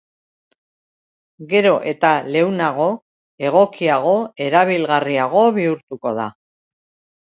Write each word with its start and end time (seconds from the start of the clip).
Gero 1.51 1.73
eta 1.91 2.15
leunago, 2.37 2.89
egokiago, 3.53 4.19
erabilgarriago 4.51 5.49
bihurtuko 5.63 6.21
da. 6.23 6.31